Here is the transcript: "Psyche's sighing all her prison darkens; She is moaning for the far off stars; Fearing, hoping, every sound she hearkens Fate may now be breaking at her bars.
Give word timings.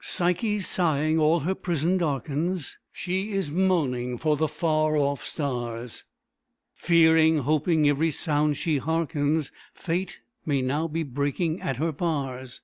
"Psyche's 0.00 0.68
sighing 0.68 1.18
all 1.18 1.40
her 1.40 1.56
prison 1.56 1.98
darkens; 1.98 2.78
She 2.92 3.32
is 3.32 3.50
moaning 3.50 4.16
for 4.16 4.36
the 4.36 4.46
far 4.46 4.96
off 4.96 5.26
stars; 5.26 6.04
Fearing, 6.72 7.38
hoping, 7.38 7.88
every 7.88 8.12
sound 8.12 8.56
she 8.56 8.78
hearkens 8.78 9.50
Fate 9.74 10.20
may 10.46 10.62
now 10.62 10.86
be 10.86 11.02
breaking 11.02 11.60
at 11.60 11.78
her 11.78 11.90
bars. 11.90 12.60